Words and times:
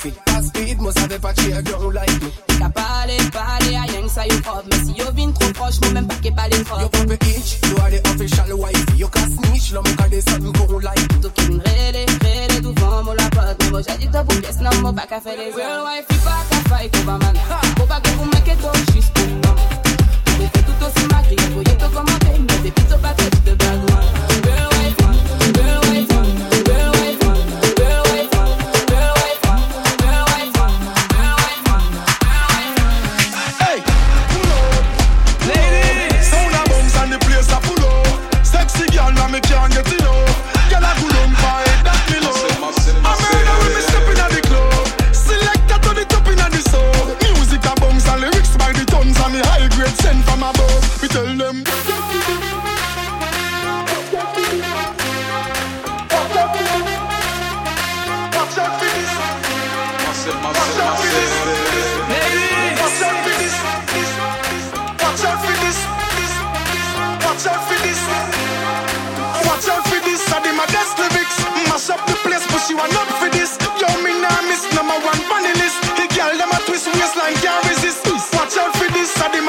fi. 0.00 0.12
That 0.26 0.44
speed, 0.44 0.80
moi 0.80 0.92
savais 0.92 1.18
pas 1.18 1.32
que 1.32 1.42
tu 1.42 1.50
es 1.50 1.64
girl 1.64 1.92
like 1.92 2.22
me 2.22 2.30
T'es 2.46 2.56
qu'à 2.58 2.68
parler, 2.70 3.16
parler, 3.32 3.76
à 3.76 3.82
rien 3.82 4.08
sa 4.08 4.26
yo 4.26 4.34
you 4.34 4.38
up 4.38 4.64
Mais 4.70 4.78
si 4.84 4.92
yo 4.98 5.06
vin 5.14 5.32
trop 5.32 5.52
proche, 5.52 5.80
moi 5.82 5.92
même 5.92 6.06
pas 6.06 6.14
qu'est 6.22 6.30
pas 6.34 6.48
les 6.48 6.58
Yo 6.58 6.88
pop 6.88 7.10
a 7.10 7.14
itch, 7.26 7.58
yo 7.68 7.76
a 7.84 7.90
the 7.90 8.08
official 8.08 8.52
wife. 8.54 8.84
Yo 8.96 9.08
qu'à 9.08 9.20
snitch, 9.20 9.72
l'homme 9.72 9.96
qu'a 9.96 10.08
des 10.08 10.22
sons 10.22 10.52
girl 10.54 10.82
like 10.82 11.12
me 11.12 11.20
Tout 11.20 11.30
qui 11.30 11.50
me 11.50 11.60
rélé, 11.62 12.06
rélé, 12.22 12.60
tout 12.62 12.74
vent, 12.80 13.02
moi 13.04 13.14
la 13.16 13.28
pote 13.30 13.56
Mais 13.60 13.70
moi 13.70 13.80
j'ai 13.86 13.98
dit 13.98 14.06
que 14.06 14.12
t'as 14.12 14.24
pour 14.24 14.40
pièce, 14.40 14.60
non, 14.60 14.70
moi 14.80 14.92
pas 14.92 15.06
qu'à 15.06 15.20
faire 15.20 15.36
les 15.36 15.52
girl 15.52 15.84
wife 15.84 16.06
Pas 16.24 16.44
qu'à 16.48 16.76
fight, 16.76 16.96
on 17.02 17.04
va 17.04 17.18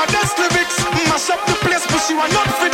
my 0.01 0.07
desk 0.07 0.37
lyrics. 0.37 0.77
Mash 1.09 1.29
up 1.29 1.45
the 1.45 1.53
place, 1.61 1.85
but 1.91 2.01
you 2.09 2.17
are 2.17 2.29
not 2.29 2.47
fit. 2.59 2.70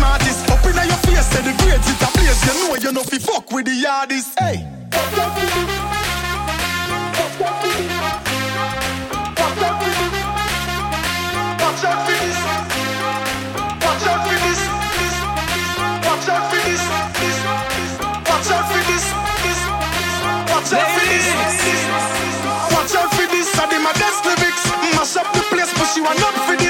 smartest. 0.00 0.48
Up 0.50 0.64
in 0.64 0.76
your 0.88 1.00
face, 1.04 1.28
say 1.28 1.42
the 1.44 1.52
grades 1.60 1.88
it 1.92 2.00
a 2.00 2.08
place. 2.16 2.40
You 2.46 2.54
know 2.56 2.74
you 2.84 2.92
know 2.96 3.04
fi 3.04 3.18
fuck 3.18 3.52
with 3.52 3.66
the 3.66 3.76
yardies. 3.84 4.32
Hey. 4.40 4.56
Watch 4.96 5.18
out 5.20 5.32
for 5.36 5.44
this. 5.44 5.70
Watch 7.20 7.40
out 7.44 7.56
for 7.60 7.70
this. 7.70 7.90
Watch 11.60 11.84
out 11.84 12.00
for 12.06 12.20
this. 12.20 12.40
Watch 13.80 14.06
out 14.08 14.24
for 14.24 14.36
this. 14.36 15.12
Watch 16.06 16.28
out 16.30 16.44
for 16.50 16.60
this. 16.68 16.82
Watch 18.28 18.50
out 18.56 18.66
for 18.72 18.82
this. 18.88 19.06
I 23.52 23.66
did 23.68 23.80
this! 23.82 23.98
desk 23.98 24.24
lyrics. 24.24 24.64
Mash 24.94 25.14
this! 25.14 25.26
the 25.34 25.42
place, 25.50 25.72
but 25.74 25.88
this! 25.94 26.00
want 26.00 26.22
up 26.22 26.34
for 26.46 26.56
this. 26.56 26.69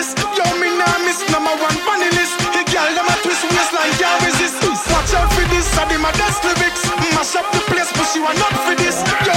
fast 6.31 6.45
lyrics. 6.45 6.85
Mash 7.15 7.35
up 7.37 7.51
the 7.53 7.61
place, 7.71 7.91
but 7.93 8.15
you 8.15 8.25
are 8.25 8.35
not 8.35 8.55
for 8.65 8.75
this. 8.77 9.30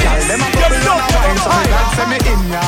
Girl, 0.01 0.21
them 0.27 0.41
a 0.41 0.49
bubble 0.53 0.75
and 0.77 0.87
a 0.87 1.05
wine, 1.09 1.37
so 1.37 1.49
me 1.49 1.65
glad, 1.71 1.87
say 1.95 2.05
me 2.11 2.17
in 2.31 2.41
ya. 2.51 2.61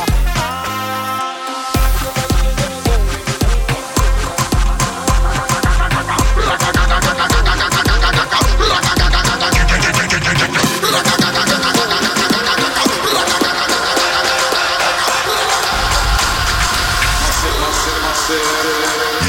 Massive, 18.04 19.23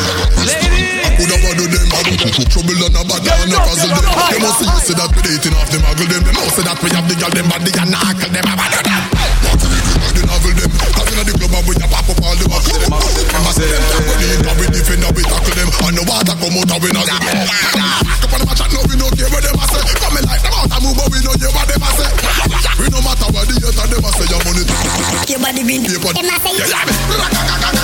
them, 2.04 2.20
I 2.20 2.28
don't 2.28 2.50
trouble 2.52 2.76
and 2.84 2.96
a 2.96 3.02
bad 3.04 3.24
and 3.24 3.54
a 3.54 3.58
puzzle 3.64 3.88
them. 3.88 4.04
They 4.28 4.40
must 4.40 4.58
see 4.60 4.68
you 4.68 4.80
say 4.84 4.94
that 4.94 5.10
we 5.14 5.20
dating 5.24 5.56
off 5.56 5.68
them, 5.72 5.82
muggle 5.84 6.08
them. 6.08 6.22
They 6.24 6.32
know 6.36 6.48
say 6.52 6.64
that 6.64 6.78
we 6.84 6.88
have 6.92 7.06
the 7.08 7.14
girl 7.16 7.32
them 7.32 7.46
body 7.48 7.72
and. 7.72 7.94
I 7.94 8.12
bad 8.12 8.34
them. 8.34 8.44
What 9.44 9.60
we 9.64 9.78
do, 9.80 9.94
the 10.12 10.22
novel 10.28 10.52
them. 10.52 10.70
Cause 10.94 11.10
in 11.14 11.24
the 11.24 11.32
club 11.34 11.54
and 11.56 11.64
we 11.64 11.74
a 11.80 11.86
pop 11.88 12.08
up 12.08 12.20
all 12.20 12.36
the 12.36 12.46
muscle 12.48 12.76
them. 12.76 12.92
A 12.92 13.50
see 13.56 13.68
them 13.68 13.84
top 13.88 14.04
when 14.04 14.20
in, 14.20 14.44
and 14.44 14.56
we 14.60 14.66
defend 14.68 15.04
and 15.04 15.14
we 15.16 15.22
tackle 15.24 15.54
them. 15.56 15.68
And 15.84 15.96
the 15.96 16.02
water 16.04 16.36
come 16.36 16.56
out 16.60 16.70
and 16.74 16.80
we 16.84 16.88
not 16.92 17.06
see 17.08 17.20
them. 17.24 17.48
Come 18.20 18.32
on, 18.34 18.40
match 18.44 18.62
no 18.68 18.80
we 18.84 18.94
no 19.00 19.06
care 19.16 19.30
what 19.32 19.42
them 19.42 19.56
a 19.56 19.64
say. 19.72 19.82
Come 19.96 20.16
in 20.20 20.24
like 20.28 20.42
them 20.44 20.54
out 20.54 20.68
and 20.68 20.80
move, 20.84 20.96
but 20.98 21.08
we 21.08 21.18
no 21.24 21.32
hear 21.40 21.52
what 21.54 21.66
them 21.68 21.84
a 21.84 21.90
say. 21.96 22.10
We 22.76 22.86
no 22.92 23.00
matter 23.00 23.28
what 23.32 23.44
the 23.48 23.54
hater 23.64 23.86
them 23.88 24.04
a 24.04 24.10
say, 24.12 24.26
your 24.28 24.40
money. 24.44 24.62
Your 25.24 25.40
body 25.40 25.62
been. 25.64 25.82
Them 25.88 26.28
a 26.28 26.36
say 26.36 26.52
Yeah, 26.60 26.84
yeah. 26.84 27.83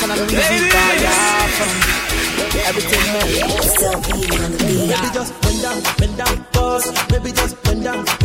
Baby, 0.00 0.32
I 0.32 1.50
don't. 1.58 2.00
Everything 2.66 3.04
man. 3.12 3.28
Baby, 4.88 5.08
just 5.12 5.32
bend 5.42 5.60
down, 5.62 5.82
bend 5.98 6.16
down, 6.16 6.44
pause. 6.52 6.90
Baby, 7.08 7.32
just 7.32 7.62
bend 7.62 7.84
down. 7.84 8.19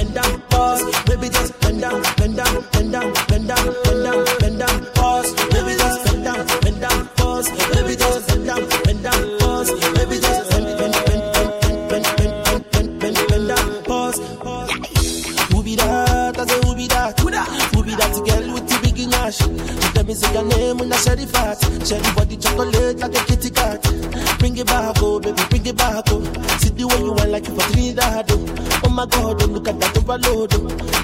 Overload. 30.16 30.54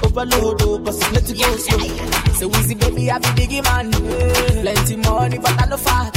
Overload, 0.04 0.62
oh, 0.62 0.82
it's 0.86 1.12
let 1.12 1.30
it 1.30 1.38
go 1.38 1.56
slow. 1.56 2.32
So 2.34 2.58
easy, 2.58 2.74
baby, 2.74 3.10
I 3.10 3.18
be 3.18 3.28
biggie 3.38 3.62
man. 3.64 3.90
Plenty 4.62 4.96
money, 4.96 5.38
but 5.38 5.62
I 5.62 5.66
no 5.66 5.76
fat. 5.76 6.16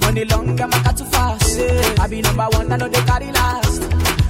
Money 0.00 0.24
long, 0.24 0.60
I'm 0.60 0.72
a 0.72 0.92
too 0.92 1.04
fast. 1.04 1.60
I 2.00 2.06
be 2.08 2.22
number 2.22 2.46
one, 2.52 2.72
I 2.72 2.76
know 2.76 2.88
they 2.88 3.00
carry 3.02 3.32
last. 3.32 3.82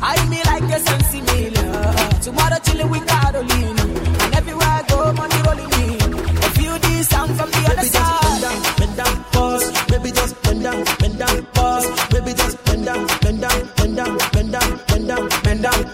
I 0.03 0.29
me 0.29 0.43
like 0.45 0.63
a 0.65 0.81
sensi 0.81 1.21
meal. 1.23 1.53
Tomorrow 2.23 2.59
chillin' 2.65 2.91
with 2.91 3.07
Carolina. 3.07 3.83
And 4.25 4.35
everywhere 4.35 4.67
I 4.67 4.85
go, 4.89 5.13
money 5.13 5.41
rolling 5.47 5.73
in. 5.83 6.15
I 6.45 6.49
feel 6.57 6.79
this 6.79 7.09
sound 7.09 7.37
from 7.37 7.51
the 7.51 7.63
other 7.71 7.83
just 7.83 7.93
bend 7.93 8.21
side. 8.21 8.43
down, 8.43 8.77
bend 8.79 8.97
down, 8.97 9.25
pause. 9.33 9.87
Baby 9.91 10.11
just 10.11 10.43
bend 10.43 10.63
down, 10.63 10.85
bend 10.99 11.19
down, 11.19 11.47
pause. 11.55 11.87
Baby 12.11 12.33
just 12.35 12.65
bend 12.65 12.85
down, 12.85 13.07
bend 13.23 13.41
down, 13.41 13.69
bend 13.77 13.97
down, 13.97 14.19
bend 14.33 14.53
down, 14.53 14.81
bend 14.89 15.09
down, 15.09 15.29
bend 15.45 15.63
down, 15.63 15.85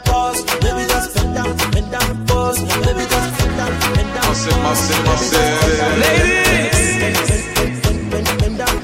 down, 1.93 2.27
pause. 2.27 2.61
Baby 2.61 3.05
just 3.13 3.39
bend 3.39 3.57
down, 3.57 3.73
bend 3.95 4.11
down, 4.17 4.33
massive, 4.65 5.05
pause. 5.05 5.31
bend 8.41 8.59
down. 8.59 8.83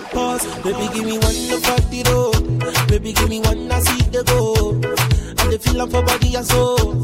Baby 0.65 0.89
give 0.93 1.07
me 1.07 1.19
one 1.19 1.39
look 1.49 1.65
at 1.65 1.91
the 1.91 2.03
road. 2.11 2.89
Baby 2.89 3.13
give 3.13 3.29
me 3.29 3.41
one 3.41 3.73
I 3.73 3.81
see 3.81 4.03
the 4.11 4.23
go. 4.25 4.73
And 5.41 5.53
the 5.53 5.59
feeling 5.59 5.91
for 5.91 6.03
body 6.03 6.35
and 6.35 6.47
soul. 6.47 6.98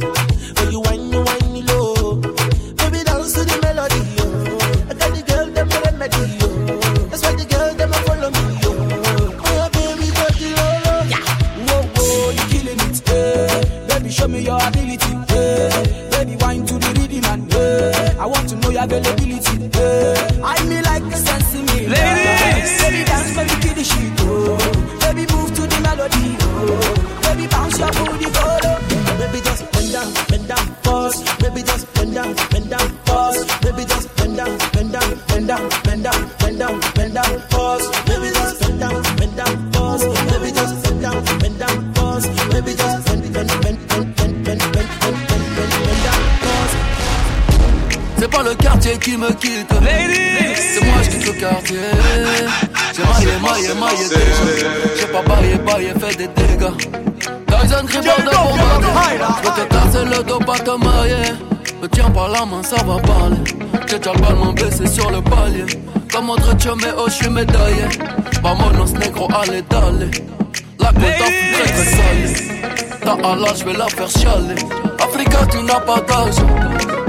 Pause. 33.15 33.45
Baby 33.63 33.85
just 33.87 34.09
bend 34.17 34.37
down, 34.37 34.59
bend 34.73 34.93
down, 34.93 35.11
bend 35.29 35.47
down, 35.49 35.69
bend 35.85 36.03
down, 36.05 36.21
bend 36.41 36.59
down, 36.59 36.81
bend 36.97 37.15
down, 37.15 37.33
pause. 37.51 37.87
Baby 38.07 38.29
just 38.35 38.61
bend 38.61 38.81
down, 38.81 39.03
bend 39.19 39.37
down, 39.37 39.55
pause. 39.73 40.05
Baby 40.31 40.51
just 40.59 40.75
bend 40.83 41.01
down, 41.05 41.19
bend 41.41 41.59
down, 41.63 41.77
pause. 41.95 42.27
Baby 42.51 42.73
just 42.81 42.99
bend, 43.07 43.23
bend, 43.35 43.53
bend, 43.63 43.79
bend, 43.89 44.05
bend, 44.17 44.45
bend, 44.45 44.63
bend, 44.73 44.91
bend, 45.03 45.19
bend, 45.29 45.47
bend, 45.57 45.73
bend 45.87 46.01
down, 46.07 46.23
pause. 46.43 46.75
C'est 48.19 48.31
pas 48.31 48.43
le 48.43 48.55
quartier 48.55 48.99
qui 48.99 49.17
me 49.17 49.31
quitte. 49.43 49.73
C'est 50.73 50.85
moi 50.85 50.99
je 51.03 51.11
quitte 51.11 51.27
le 51.27 51.33
quartier. 51.41 51.79
J'ai 52.95 53.03
maillé, 53.03 53.35
maillé, 53.43 53.75
maillé 53.75 54.09
déjà. 54.09 54.69
J'ai 54.99 55.07
pas 55.07 55.23
baillé, 55.23 55.55
baillé, 55.59 55.91
fait 56.01 56.17
des 56.17 56.29
dégâts. 56.29 56.77
Poison 57.47 57.85
gripper 57.85 58.23
de 58.23 58.31
bombardier 58.31 58.89
Je 59.37 59.43
peux 59.43 59.55
te 59.61 59.65
casser 59.75 60.05
le 60.05 60.23
dos, 60.25 60.39
pas 60.41 60.59
te 60.59 60.71
mailler 60.71 61.24
tiens 62.05 62.13
par 62.13 62.29
la 62.29 62.45
main, 62.45 62.63
ça 62.63 62.77
va 62.85 62.99
parler. 62.99 63.37
J'ai 63.89 63.99
déjà 63.99 64.13
le 64.13 64.53
baissé 64.55 64.87
sur 64.87 65.11
le 65.11 65.21
palier. 65.21 65.65
Comme 66.13 66.31
autre 66.31 66.55
mais 66.77 66.93
oh, 66.97 67.05
je 67.07 67.13
suis 67.13 67.29
médaillé. 67.29 67.85
Vamonos 68.43 68.93
négro, 68.99 69.29
allez, 69.35 69.63
d'aller. 69.63 70.11
La 70.79 70.89
côte 70.89 71.03
a 71.03 71.29
très 71.53 71.73
très 71.73 71.85
salée 71.85 72.51
Ta 73.03 73.13
Allah, 73.13 73.49
je 73.57 73.65
vais 73.65 73.73
la 73.73 73.87
faire 73.89 74.09
chialer. 74.09 74.55
Africa, 75.01 75.39
tu 75.51 75.63
n'as 75.63 75.81
pas 75.81 76.01
d'âge. 76.01 76.35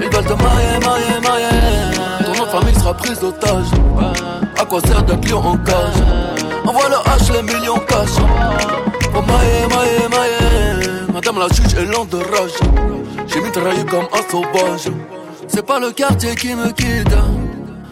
Ils 0.01 0.09
veulent 0.09 0.25
te 0.25 0.33
mailler, 0.33 0.79
mailler, 0.85 1.19
mailler 1.23 2.35
Ton 2.35 2.45
famille 2.45 2.75
sera 2.75 2.93
prise 2.93 3.19
d'otage. 3.19 3.65
À 4.59 4.65
quoi 4.65 4.79
sert 4.81 5.03
de 5.03 5.13
client 5.15 5.41
en 5.43 5.57
cage? 5.57 6.01
Envoie 6.65 6.89
le 6.89 6.95
H, 6.95 7.33
les 7.33 7.41
millions 7.43 7.79
cash. 7.87 8.09
Oh 9.13 9.21
maille, 9.21 9.67
maille, 9.69 10.09
maille 10.09 11.05
Madame 11.13 11.39
la 11.39 11.47
juge 11.47 11.73
est 11.77 11.85
lente 11.85 12.09
de 12.09 12.17
rage 12.17 13.14
J'ai 13.35 13.41
mitraillé 13.41 13.83
comme 13.83 14.07
un 14.13 14.31
sauvage. 14.31 14.87
C'est 15.49 15.65
pas 15.65 15.77
le 15.77 15.91
quartier 15.91 16.35
qui 16.35 16.55
me 16.55 16.71
quitte. 16.71 17.13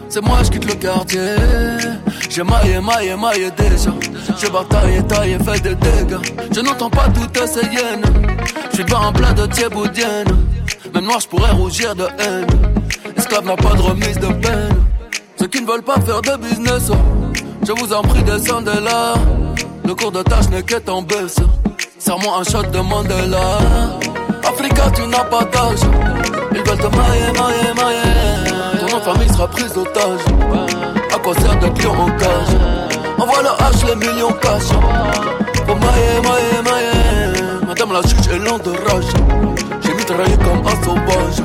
C'est 0.08 0.24
moi 0.24 0.38
je 0.42 0.50
quitte 0.50 0.64
le 0.64 0.74
quartier. 0.74 1.36
J'ai 2.30 2.42
maillé, 2.42 2.80
maillé, 2.80 3.14
maillé 3.14 3.50
déjà. 3.50 3.90
J'ai 4.40 4.48
bataillé, 4.48 5.02
taillé, 5.02 5.38
fait 5.38 5.60
des 5.60 5.74
dégâts. 5.74 6.16
Je 6.50 6.60
n'entends 6.60 6.88
pas 6.88 7.08
toutes 7.10 7.46
ces 7.46 7.60
hyènes. 7.60 8.02
Je 8.70 8.76
suis 8.76 8.84
pas 8.84 9.00
en 9.00 9.12
plein 9.12 9.34
de 9.34 9.44
thieboudienne 9.44 10.28
Même 10.94 11.04
moi 11.04 11.18
je 11.20 11.28
pourrais 11.28 11.50
rougir 11.50 11.94
de 11.94 12.04
haine. 12.04 12.46
Esclave 13.14 13.44
n'a 13.44 13.56
pas 13.56 13.74
de 13.74 13.82
remise 13.82 14.18
de 14.18 14.28
peine. 14.28 14.82
Ceux 15.38 15.48
qui 15.48 15.60
ne 15.60 15.66
veulent 15.66 15.82
pas 15.82 16.00
faire 16.00 16.22
de 16.22 16.36
business 16.38 16.90
Je 17.66 17.72
vous 17.72 17.92
en 17.92 18.00
prie 18.00 18.22
descendez 18.22 18.80
là. 18.82 19.12
Le 19.84 19.94
cours 19.94 20.10
de 20.12 20.22
tâche 20.22 20.48
n'est 20.48 20.62
qu'être 20.62 20.88
en 20.88 21.02
baisse. 21.02 21.36
Serre-moi 21.98 22.38
un 22.38 22.44
shot 22.44 22.62
de 22.62 22.78
Mandela 22.78 23.58
Africa 24.46 24.90
tu 24.94 25.06
n'as 25.06 25.24
pas 25.24 25.44
d'âge. 25.44 25.80
Ils 26.52 26.62
veulent 26.62 26.78
te 26.78 26.96
mailler, 26.96 27.32
mailler, 27.32 27.74
mailler 27.74 28.80
Ton 28.80 28.96
nom 28.96 29.02
famille 29.02 29.28
sera 29.28 29.48
prise 29.48 29.72
d'otage 29.72 30.20
À 31.12 31.18
quoi 31.18 31.34
sert 31.34 31.58
de 31.58 31.68
client 31.68 31.94
en 31.98 32.10
cage? 32.10 32.56
Envoie 33.18 33.42
le 33.42 33.48
H, 33.48 33.86
les 33.88 33.96
millions 33.96 34.32
cash. 34.40 34.68
Pour 35.66 35.76
mailler, 35.76 36.20
mailler, 36.22 36.62
mailler 36.62 37.66
Madame 37.66 37.92
la 37.92 38.02
juge 38.02 38.28
est 38.32 38.38
lente 38.38 38.64
de 38.64 38.70
rage. 38.70 39.04
J'ai 39.82 39.94
mitraillé 39.94 40.36
comme 40.36 40.64
un 40.66 40.84
sauvage. 40.84 41.42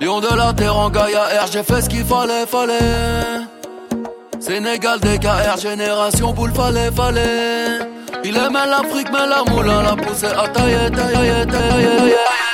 Lion 0.00 0.20
de 0.20 0.36
la 0.36 0.52
terre 0.52 0.76
en 0.76 0.90
Gaïa 0.90 1.24
R 1.42 1.46
J'ai 1.52 1.62
fait 1.62 1.82
ce 1.82 1.88
qu'il 1.88 2.04
fallait, 2.04 2.46
fallait. 2.46 3.44
Sénégal, 4.40 4.98
DKR, 5.00 5.58
génération 5.60 6.32
boule, 6.32 6.52
fallait, 6.52 6.90
fallait 6.90 7.91
Il 8.24 8.36
aimait 8.36 8.66
l'Afrique, 8.66 9.08
mais 9.12 9.26
la 9.26 9.42
moulin 9.50 9.82
la 9.82 9.96
poussée. 9.96 10.26
À 10.26 10.48
tailler, 10.48 10.90
tailler, 10.90 11.46
tailler, 11.46 11.96
tailler 11.96 12.51